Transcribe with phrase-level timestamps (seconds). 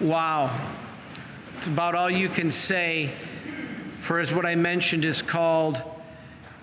[0.00, 0.58] Wow.
[1.58, 3.12] It's about all you can say,
[4.00, 5.82] for as what I mentioned is called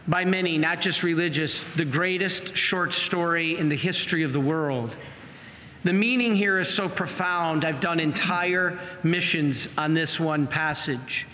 [0.08, 4.98] by many, not just religious, the greatest short story in the history of the world.
[5.84, 7.64] The meaning here is so profound.
[7.64, 11.28] I've done entire missions on this one passage.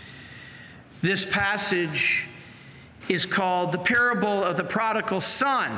[1.02, 2.28] This passage
[3.08, 5.72] is called the parable of the prodigal son.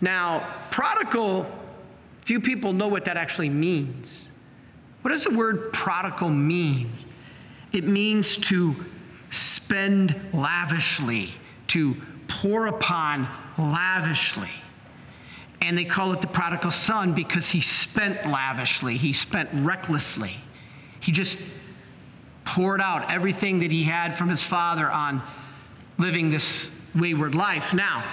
[0.00, 1.46] Now, prodigal,
[2.22, 4.28] few people know what that actually means.
[5.02, 6.92] What does the word prodigal mean?
[7.72, 8.74] It means to
[9.30, 11.32] spend lavishly,
[11.68, 11.96] to
[12.28, 14.50] pour upon lavishly.
[15.60, 20.36] And they call it the prodigal son because he spent lavishly, he spent recklessly.
[21.00, 21.38] He just
[22.44, 25.22] poured out everything that he had from his father on
[25.98, 27.74] living this wayward life.
[27.74, 28.04] Now,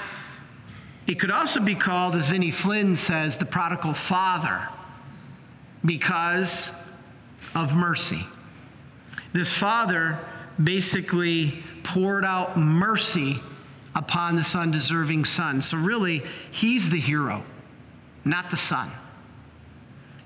[1.07, 4.67] it could also be called, as Vinnie Flynn says, the prodigal father
[5.85, 6.71] because
[7.53, 8.25] of mercy.
[9.33, 10.19] This father
[10.61, 13.39] basically poured out mercy
[13.93, 15.61] upon this undeserving son.
[15.61, 17.43] So, really, he's the hero,
[18.23, 18.91] not the son.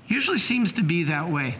[0.07, 1.57] Usually seems to be that way.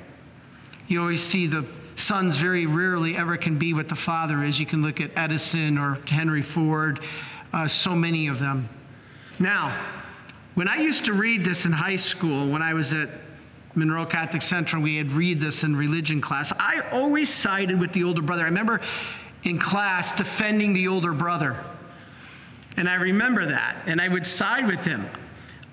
[0.88, 4.60] You always see the sons very rarely ever can be what the father is.
[4.60, 7.00] You can look at Edison or Henry Ford,
[7.54, 8.68] uh, so many of them.
[9.38, 9.78] Now,
[10.56, 13.10] when I used to read this in high school, when I was at
[13.80, 16.52] Monroe Catholic Central, we had read this in religion class.
[16.60, 18.44] I always sided with the older brother.
[18.44, 18.82] I remember
[19.44, 21.64] in class defending the older brother.
[22.78, 23.78] And I remember that.
[23.88, 25.08] And I would side with him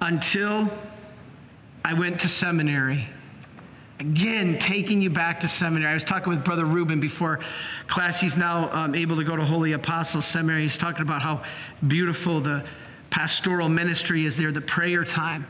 [0.01, 0.71] until
[1.85, 3.09] I went to seminary.
[3.99, 5.91] Again, taking you back to seminary.
[5.91, 7.41] I was talking with Brother Ruben before
[7.87, 8.21] class.
[8.21, 10.63] He's now um, able to go to Holy Apostles Seminary.
[10.63, 11.43] He's talking about how
[11.87, 12.65] beautiful the
[13.09, 15.47] pastoral ministry is there, the prayer time.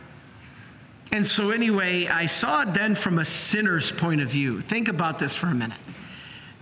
[1.12, 4.60] And so, anyway, I saw it then from a sinner's point of view.
[4.60, 5.78] Think about this for a minute.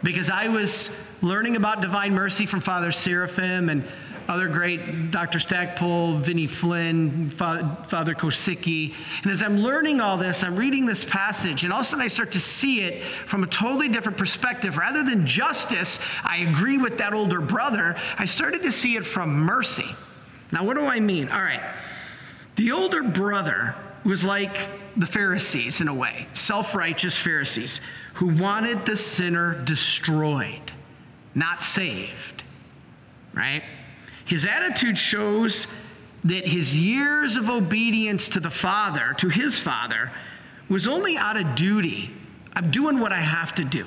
[0.02, 0.90] Because I was
[1.22, 3.84] learning about divine mercy from Father Seraphim and
[4.28, 5.38] other great Dr.
[5.38, 8.94] Stackpole, Vinnie Flynn, Father Kosicki.
[9.22, 12.04] And as I'm learning all this, I'm reading this passage, and all of a sudden
[12.04, 14.76] I start to see it from a totally different perspective.
[14.76, 19.30] Rather than justice, I agree with that older brother, I started to see it from
[19.30, 19.88] mercy.
[20.52, 21.28] Now, what do I mean?
[21.30, 21.62] All right.
[22.56, 23.74] The older brother
[24.04, 27.80] was like the Pharisees in a way, self righteous Pharisees,
[28.14, 30.72] who wanted the sinner destroyed,
[31.34, 32.42] not saved,
[33.32, 33.62] right?
[34.24, 35.66] His attitude shows
[36.24, 40.10] that his years of obedience to the Father, to his Father,
[40.68, 42.10] was only out of duty.
[42.54, 43.86] I'm doing what I have to do,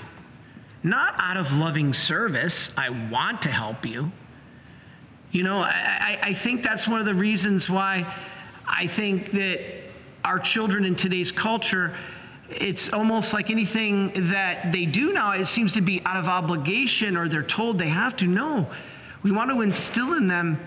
[0.83, 2.69] not out of loving service.
[2.77, 4.11] I want to help you.
[5.31, 8.13] You know, I, I think that's one of the reasons why
[8.65, 9.86] I think that
[10.27, 11.95] our children in today's culture,
[12.49, 17.15] it's almost like anything that they do now, it seems to be out of obligation
[17.15, 18.27] or they're told they have to.
[18.27, 18.69] No,
[19.23, 20.59] we want to instill in them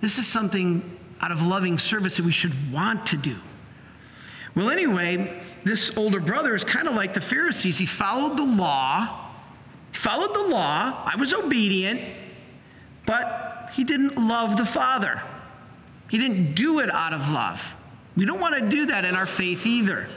[0.00, 3.36] this is something out of loving service that we should want to do.
[4.54, 7.78] Well, anyway, this older brother is kind of like the Pharisees.
[7.78, 9.30] He followed the law,
[9.92, 11.04] he followed the law.
[11.06, 12.00] I was obedient,
[13.06, 15.22] but he didn't love the Father.
[16.10, 17.62] He didn't do it out of love.
[18.16, 20.08] We don't want to do that in our faith either.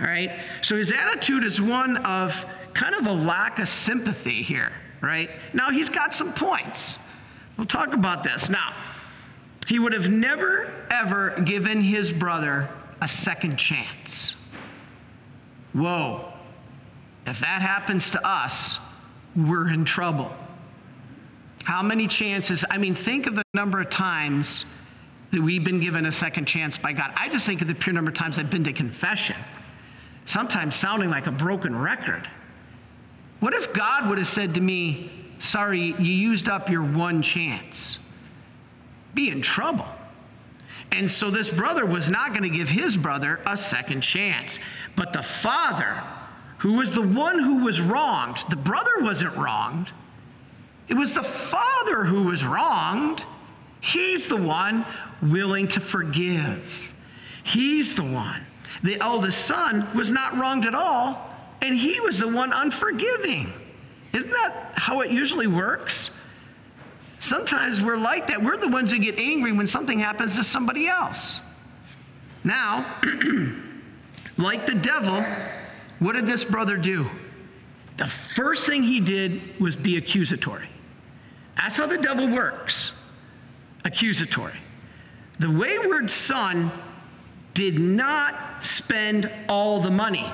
[0.00, 0.30] All right?
[0.62, 5.30] So his attitude is one of kind of a lack of sympathy here, right?
[5.54, 6.98] Now he's got some points.
[7.56, 8.50] We'll talk about this.
[8.50, 8.74] Now,
[9.66, 12.68] he would have never, ever given his brother
[13.00, 14.34] a second chance.
[15.72, 16.32] Whoa.
[17.26, 18.78] If that happens to us,
[19.34, 20.32] we're in trouble.
[21.64, 22.64] How many chances?
[22.70, 24.64] I mean, think of the number of times
[25.32, 27.12] that we've been given a second chance by God.
[27.16, 29.36] I just think of the pure number of times I've been to confession,
[30.24, 32.28] sometimes sounding like a broken record.
[33.40, 37.98] What if God would have said to me, Sorry, you used up your one chance?
[39.14, 39.86] Be in trouble.
[40.92, 44.58] And so this brother was not going to give his brother a second chance.
[44.94, 46.02] But the father,
[46.58, 49.90] who was the one who was wronged, the brother wasn't wronged.
[50.88, 53.22] It was the father who was wronged.
[53.86, 54.84] He's the one
[55.22, 56.92] willing to forgive.
[57.44, 58.44] He's the one.
[58.82, 61.30] The eldest son was not wronged at all,
[61.62, 63.52] and he was the one unforgiving.
[64.12, 66.10] Isn't that how it usually works?
[67.20, 68.42] Sometimes we're like that.
[68.42, 71.40] We're the ones who get angry when something happens to somebody else.
[72.42, 73.00] Now,
[74.36, 75.24] like the devil,
[76.00, 77.08] what did this brother do?
[77.98, 80.68] The first thing he did was be accusatory.
[81.56, 82.92] That's how the devil works
[83.86, 84.58] accusatory.
[85.38, 86.72] The wayward son
[87.54, 90.30] did not spend all the money.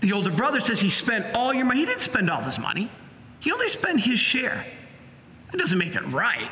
[0.00, 1.80] The older brother says he spent all your money.
[1.80, 2.90] He didn't spend all his money,
[3.40, 4.66] he only spent his share.
[5.52, 6.50] That doesn't make it right.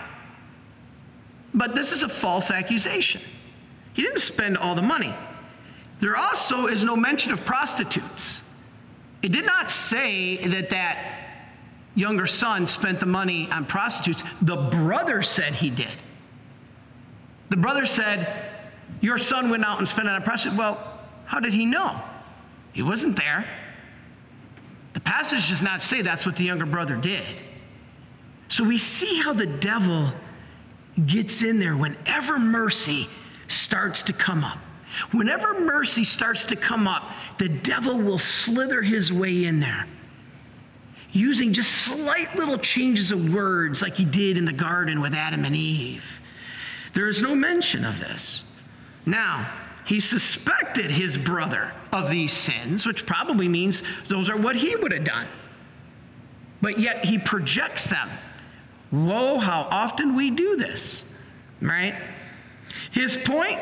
[1.53, 3.21] But this is a false accusation.
[3.93, 5.15] He didn't spend all the money.
[6.01, 8.41] There also is no mention of prostitutes.
[9.23, 11.26] It did not say that that
[11.97, 14.23] younger son spent the money on prostitutes.
[14.43, 15.91] The brother said he did.
[17.49, 18.51] The brother said,
[19.01, 20.57] Your son went out and spent it on prostitutes.
[20.57, 22.01] Well, how did he know?
[22.73, 23.49] He wasn't there.
[24.93, 27.25] The passage does not say that's what the younger brother did.
[28.49, 30.13] So we see how the devil
[31.07, 33.09] gets in there whenever mercy
[33.49, 34.59] starts to come up.
[35.11, 39.87] Whenever mercy starts to come up, the devil will slither his way in there
[41.17, 45.45] using just slight little changes of words like he did in the garden with Adam
[45.45, 46.05] and Eve.
[46.95, 48.43] There is no mention of this.
[49.05, 49.51] Now,
[49.87, 54.93] he suspected his brother of these sins, which probably means those are what he would
[54.93, 55.29] have done.
[56.61, 58.11] But yet he projects them.
[58.91, 61.05] Whoa, how often we do this,
[61.61, 61.95] right?
[62.93, 63.59] His point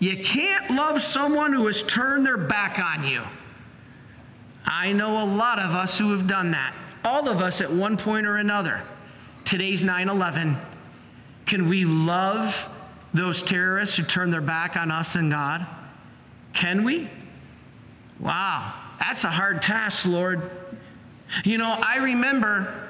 [0.00, 3.22] you can't love someone who has turned their back on you.
[4.64, 6.74] I know a lot of us who have done that.
[7.04, 8.82] All of us at one point or another.
[9.44, 10.56] Today's 9 11.
[11.46, 12.68] Can we love
[13.12, 15.66] those terrorists who turned their back on us and God?
[16.54, 17.10] Can we?
[18.20, 20.50] Wow, that's a hard task, Lord.
[21.44, 22.88] You know, I remember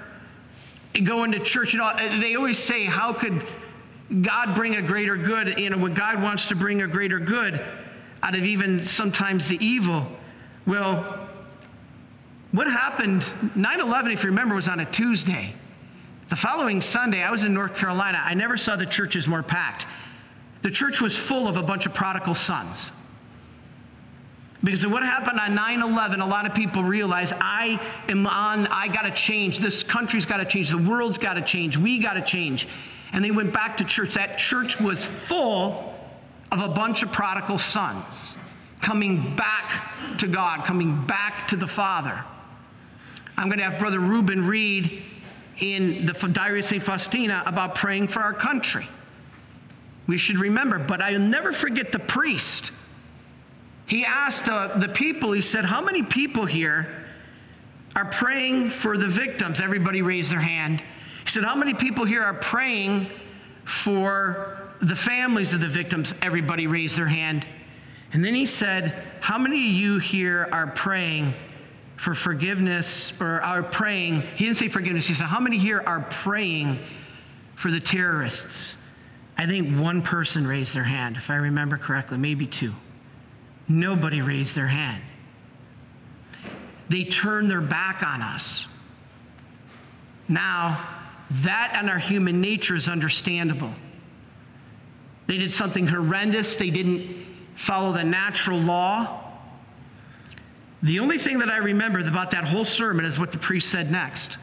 [1.03, 3.45] going to church, you know, they always say, How could
[4.23, 5.59] God bring a greater good?
[5.59, 7.61] You know, when God wants to bring a greater good
[8.23, 10.07] out of even sometimes the evil.
[10.67, 11.24] Well,
[12.55, 13.25] what happened?
[13.57, 15.53] 9 11, if you remember, was on a Tuesday.
[16.31, 18.23] The following Sunday, I was in North Carolina.
[18.25, 19.87] I never saw the churches more packed.
[20.63, 22.93] The church was full of a bunch of prodigal sons.
[24.63, 28.69] Because of what happened on 9 11, a lot of people realize I am on,
[28.69, 29.59] I got to change.
[29.59, 30.71] This country's got to change.
[30.71, 31.77] The world's got to change.
[31.77, 32.69] We got to change.
[33.13, 34.15] And they went back to church.
[34.15, 35.93] That church was full
[36.53, 38.37] of a bunch of prodigal sons
[38.81, 42.25] coming back to God, coming back to the Father.
[43.37, 45.03] I'm going to have Brother Reuben read
[45.59, 46.83] in the Diary of St.
[46.83, 48.87] Faustina about praying for our country.
[50.07, 52.71] We should remember, but I'll never forget the priest.
[53.87, 57.07] He asked uh, the people, he said, How many people here
[57.97, 59.61] are praying for the victims?
[59.61, 60.83] Everybody raised their hand.
[61.25, 63.09] He said, How many people here are praying
[63.65, 66.15] for the families of the victims?
[66.23, 67.47] Everybody raised their hand.
[68.13, 71.35] And then he said, How many of you here are praying
[71.97, 74.23] for forgiveness or are praying?
[74.37, 75.07] He didn't say forgiveness.
[75.07, 76.79] He said, How many here are praying
[77.57, 78.75] for the terrorists?
[79.37, 82.73] I think one person raised their hand, if I remember correctly, maybe two.
[83.67, 85.03] Nobody raised their hand.
[86.89, 88.67] They turned their back on us.
[90.29, 90.87] Now,
[91.43, 93.73] that and our human nature is understandable.
[95.27, 97.25] They did something horrendous, they didn't
[97.57, 99.24] follow the natural law.
[100.85, 103.91] The only thing that I remember about that whole sermon is what the priest said
[103.91, 104.37] next.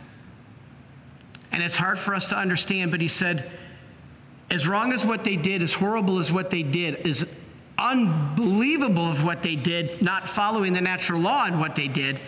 [1.51, 3.51] And it's hard for us to understand, but he said,
[4.49, 7.25] as wrong as what they did, as horrible as what they did, as
[7.77, 12.19] unbelievable of what they did, not following the natural law in what they did,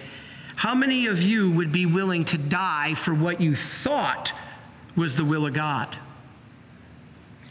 [0.55, 4.31] how many of you would be willing to die for what you thought
[4.95, 5.97] was the will of God?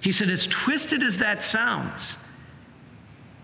[0.01, 2.17] He said, as twisted as that sounds,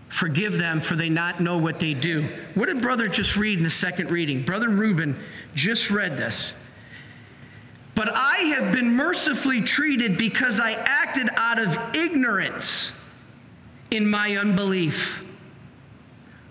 [0.09, 2.27] forgive them for they not know what they do.
[2.55, 4.43] What did brother just read in the second reading?
[4.43, 5.17] Brother Reuben
[5.55, 6.53] just read this.
[7.95, 12.91] But I have been mercifully treated because I acted out of ignorance
[13.91, 15.21] in my unbelief.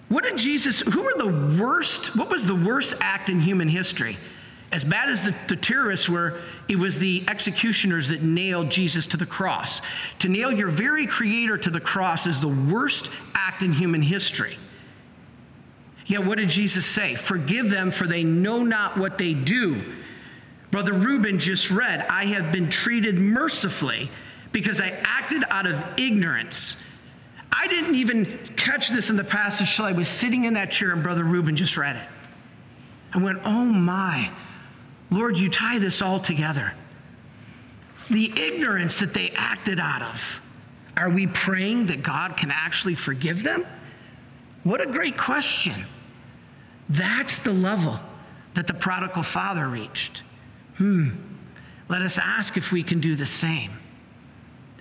[0.09, 4.19] What did Jesus, who were the worst, what was the worst act in human history?
[4.71, 9.17] As bad as the, the, terrorists were, it was the executioners that nailed Jesus to
[9.17, 9.81] the cross.
[10.19, 14.59] To nail your very creator to the cross is the worst act in human history.
[16.07, 17.15] Yet, what did Jesus say?
[17.15, 19.83] Forgive them, for they know not what they do.
[20.71, 24.11] Brother Reuben just read, I have been treated mercifully
[24.53, 26.77] because I acted out of ignorance.
[27.51, 30.93] I didn't even catch this in the passage till I was sitting in that chair
[30.93, 32.09] and Brother Reuben just read it.
[33.15, 34.31] I went, oh my,
[35.11, 36.73] Lord, you tie this all together.
[38.11, 40.21] The ignorance that they acted out of.
[40.97, 43.67] Are we praying that God can actually forgive them?
[44.65, 45.87] What a great question.
[46.88, 48.00] That's the level
[48.55, 50.23] that the prodigal father reached.
[50.77, 51.11] Hmm.
[51.88, 53.73] Let us ask if we can do the same,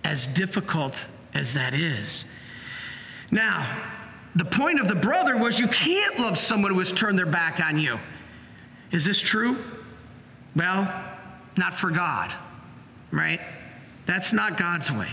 [0.04, 0.96] as difficult
[1.34, 2.26] as that is.
[3.32, 3.66] Now,
[4.38, 7.60] The point of the brother was you can't love someone who has turned their back
[7.60, 8.00] on you.
[8.92, 9.58] Is this true?
[10.58, 10.92] Well,
[11.56, 12.34] not for God,
[13.12, 13.40] right?
[14.08, 15.10] That's not God's way.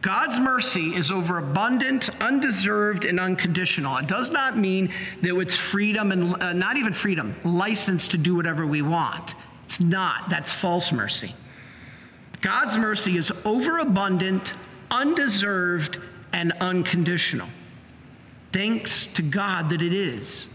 [0.00, 3.98] God's mercy is overabundant, undeserved, and unconditional.
[3.98, 4.90] It does not mean
[5.22, 9.34] that it's freedom and uh, not even freedom, license to do whatever we want.
[9.66, 10.30] It's not.
[10.30, 11.34] That's false mercy.
[12.40, 14.54] God's mercy is overabundant,
[14.90, 15.98] undeserved,
[16.32, 17.48] and unconditional.
[18.52, 20.46] Thanks to God that it is.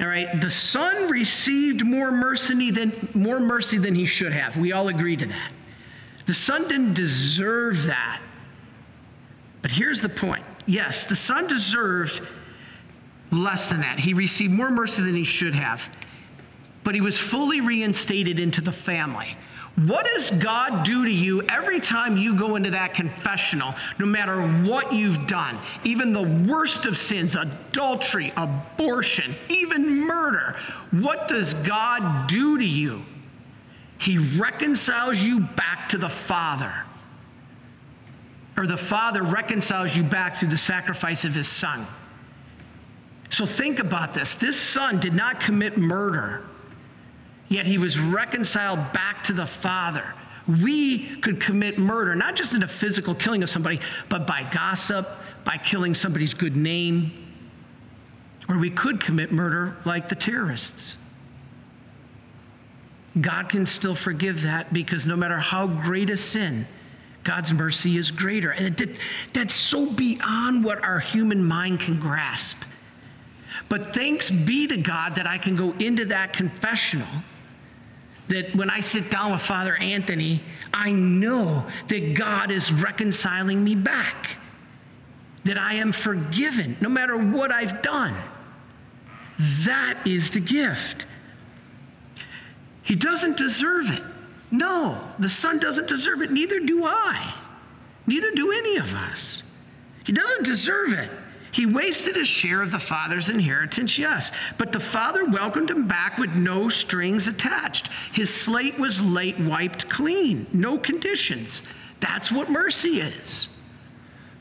[0.00, 4.56] All right, the son received more mercy than more mercy than he should have.
[4.56, 5.52] We all agree to that.
[6.26, 8.20] The son didn't deserve that.
[9.60, 10.44] But here's the point.
[10.66, 12.20] Yes, the son deserved
[13.32, 13.98] less than that.
[13.98, 15.82] He received more mercy than he should have.
[16.84, 19.36] But he was fully reinstated into the family.
[19.86, 24.42] What does God do to you every time you go into that confessional, no matter
[24.68, 30.56] what you've done, even the worst of sins, adultery, abortion, even murder?
[30.90, 33.04] What does God do to you?
[33.98, 36.72] He reconciles you back to the Father.
[38.56, 41.86] Or the Father reconciles you back through the sacrifice of his Son.
[43.30, 44.34] So think about this.
[44.34, 46.42] This son did not commit murder.
[47.48, 50.14] Yet he was reconciled back to the Father.
[50.46, 55.08] We could commit murder, not just in a physical killing of somebody, but by gossip,
[55.44, 57.12] by killing somebody's good name.
[58.48, 60.96] Or we could commit murder like the terrorists.
[63.20, 66.66] God can still forgive that because no matter how great a sin,
[67.24, 68.52] God's mercy is greater.
[68.52, 68.90] And that,
[69.32, 72.58] that's so beyond what our human mind can grasp.
[73.68, 77.08] But thanks be to God that I can go into that confessional
[78.28, 80.42] that when I sit down with Father Anthony,
[80.72, 84.36] I know that God is reconciling me back,
[85.44, 88.14] that I am forgiven no matter what I've done.
[89.64, 91.06] That is the gift.
[92.82, 94.02] He doesn't deserve it.
[94.50, 96.30] No, the Son doesn't deserve it.
[96.30, 97.34] Neither do I.
[98.06, 99.42] Neither do any of us.
[100.06, 101.10] He doesn't deserve it.
[101.52, 106.18] He wasted his share of the father's inheritance, yes, but the father welcomed him back
[106.18, 107.88] with no strings attached.
[108.12, 111.62] His slate was late wiped clean, no conditions.
[112.00, 113.48] That's what mercy is.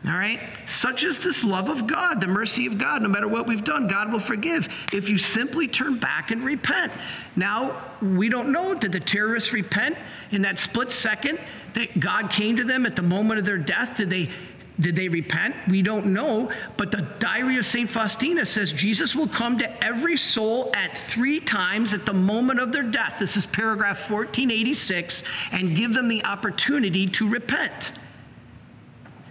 [0.06, 0.40] All right?
[0.68, 3.02] Such is this love of God, the mercy of God.
[3.02, 6.94] No matter what we've done, God will forgive if you simply turn back and repent.
[7.36, 8.74] Now, we don't know.
[8.74, 9.98] Did the terrorists repent
[10.32, 11.40] in that split second
[11.74, 13.98] that God came to them at the moment of their death?
[13.98, 14.30] Did they
[14.80, 15.56] did they repent?
[15.68, 16.52] We don't know.
[16.78, 17.90] But the diary of St.
[17.90, 22.72] Faustina says Jesus will come to every soul at three times at the moment of
[22.72, 23.18] their death.
[23.20, 27.94] This is paragraph 1486, and give them the opportunity to repent.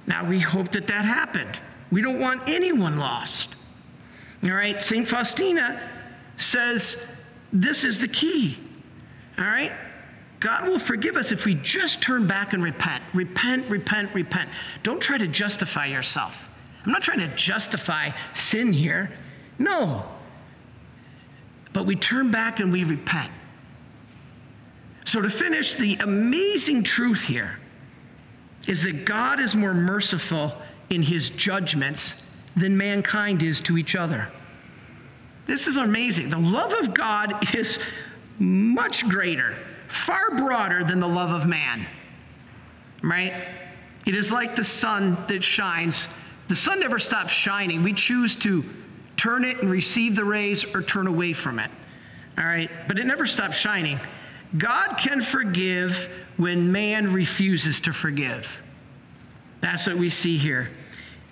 [0.07, 1.61] Now, we hope that that happened.
[1.91, 3.51] We don't want anyone lost.
[4.43, 5.07] All right, St.
[5.07, 5.81] Faustina
[6.39, 6.97] says
[7.53, 8.59] this is the key.
[9.39, 9.73] All right?
[10.47, 13.03] God will forgive us if we just turn back and repent.
[13.13, 14.49] Repent, repent, repent.
[14.85, 16.37] Don't try to justify yourself.
[16.85, 19.11] I'm not trying to justify sin here.
[19.59, 20.05] No.
[21.73, 23.33] But we turn back and we repent.
[25.05, 27.59] So, to finish, the amazing truth here
[28.69, 30.55] is that God is more merciful
[30.91, 32.23] in his judgments
[32.55, 34.29] than mankind is to each other.
[35.49, 36.31] This is amazing.
[36.31, 37.81] The love of God is
[38.39, 39.57] much greater
[39.89, 41.87] far broader than the love of man,
[43.03, 43.49] right?
[44.07, 46.07] It is like the sun that shines.
[46.49, 47.83] The sun never stops shining.
[47.83, 48.65] We choose to
[49.17, 51.71] turn it and receive the rays or turn away from it,
[52.39, 52.71] all right?
[52.87, 53.99] But it never stops shining.
[54.59, 58.49] God can forgive when man refuses to forgive.
[59.61, 60.71] That's what we see here.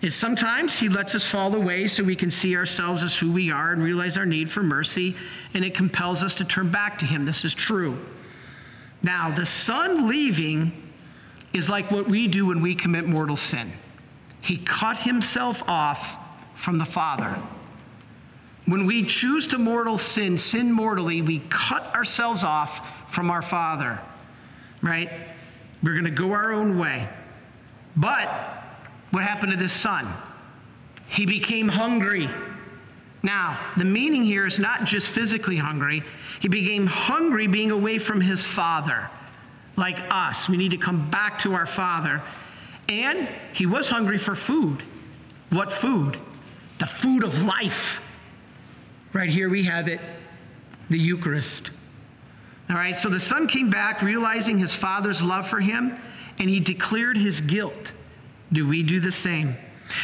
[0.03, 3.51] Is sometimes he lets us fall away so we can see ourselves as who we
[3.51, 5.17] are and realize our need for mercy,
[5.55, 7.25] and it compels us to turn back to him.
[7.25, 7.97] This is true.
[9.05, 10.73] Now, the Son leaving
[11.53, 13.71] is like what we do when we commit mortal sin.
[14.41, 16.17] He cut himself off
[16.55, 17.39] from the Father.
[18.65, 22.81] When we choose to mortal sin, sin mortally, we cut ourselves off
[23.11, 24.01] from our Father,
[24.81, 25.11] right?
[25.83, 27.07] We're going to go our own way.
[27.97, 28.29] But
[29.11, 30.09] what happened to this son?
[31.09, 32.31] He became hungry.
[33.25, 36.05] Now, the meaning here is not just physically hungry,
[36.41, 39.09] he became hungry being away from his father.
[39.77, 42.23] Like us, we need to come back to our father.
[42.87, 44.83] And he was hungry for food.
[45.49, 46.19] What food?
[46.79, 48.03] The food of life.
[49.15, 50.01] Right here we have it
[50.91, 51.71] the Eucharist.
[52.69, 55.97] All right, so the son came back realizing his father's love for him,
[56.39, 57.93] and he declared his guilt.
[58.53, 59.57] Do we do the same?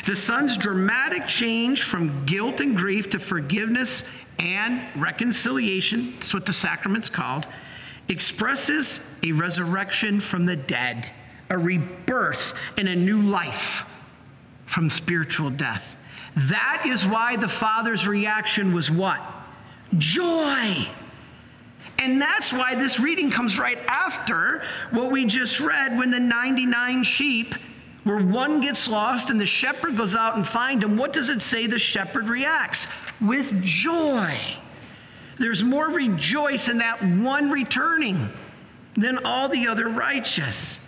[0.07, 4.05] The Son's dramatic change from guilt and grief to forgiveness
[4.39, 7.47] and reconciliation, that's what the sacrament's called,
[8.09, 11.11] expresses a resurrection from the dead,
[11.51, 13.85] a rebirth and a new life
[14.67, 15.97] from spiritual death.
[16.37, 19.21] That is why the Father's reaction was what?
[19.99, 20.89] Joy.
[21.99, 27.03] And that's why this reading comes right after what we just read when the 99
[27.03, 27.55] sheep,
[28.05, 30.97] where one gets lost and the shepherd goes out and finds him.
[30.97, 32.87] What does it say the shepherd reacts?
[33.21, 34.39] With joy.
[35.39, 38.31] There's more rejoice in that one returning
[38.97, 40.79] than all the other righteous.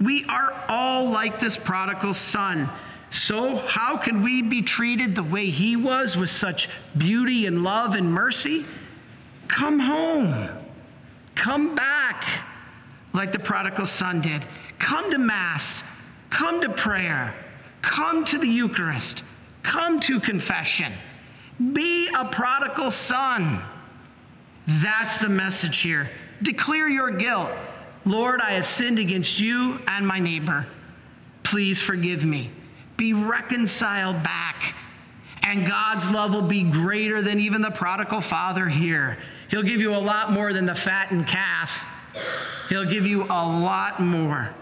[0.00, 2.70] We are all like this prodigal son.
[3.10, 7.94] So, how can we be treated the way he was with such beauty and love
[7.94, 8.66] and mercy?
[9.46, 10.48] Come home.
[11.34, 12.24] Come back
[13.12, 14.44] like the prodigal son did.
[14.78, 15.82] Come to Mass.
[16.30, 17.34] Come to prayer.
[17.82, 19.22] Come to the Eucharist.
[19.62, 20.92] Come to confession.
[21.72, 23.62] Be a prodigal son.
[24.66, 26.10] That's the message here.
[26.42, 27.50] Declare your guilt.
[28.04, 30.66] Lord, I have sinned against you and my neighbor.
[31.42, 32.50] Please forgive me.
[32.96, 34.74] Be reconciled back.
[35.42, 39.18] And God's love will be greater than even the prodigal father here.
[39.50, 41.84] He'll give you a lot more than the fattened calf.
[42.68, 44.54] He'll give you a lot more.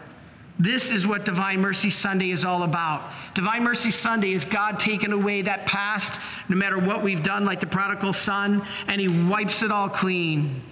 [0.59, 3.11] This is what Divine Mercy Sunday is all about.
[3.35, 7.61] Divine Mercy Sunday is God taking away that past, no matter what we've done, like
[7.61, 10.63] the prodigal son, and He wipes it all clean.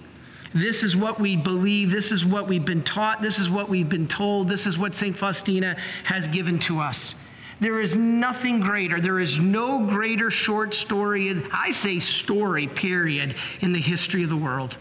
[0.53, 1.91] This is what we believe.
[1.91, 3.21] This is what we've been taught.
[3.21, 4.49] This is what we've been told.
[4.49, 5.15] This is what St.
[5.15, 7.15] Faustina has given to us.
[7.61, 8.99] There is nothing greater.
[8.99, 14.35] There is no greater short story, I say story, period, in the history of the
[14.35, 14.77] world.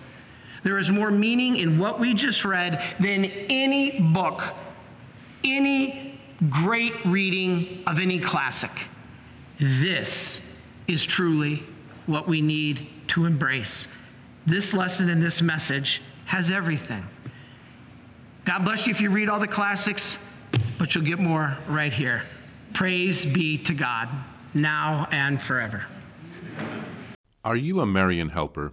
[0.63, 4.43] There is more meaning in what we just read than any book,
[5.45, 6.19] any
[6.49, 8.71] great reading of any classic.
[9.59, 10.41] This
[10.89, 11.63] is truly
[12.07, 13.87] what we need to embrace.
[14.47, 17.05] This lesson and this message has everything.
[18.45, 20.17] God bless you if you read all the classics,
[20.79, 22.23] but you'll get more right here.
[22.73, 24.09] Praise be to God,
[24.55, 25.85] now and forever.
[27.45, 28.73] Are you a Marian helper?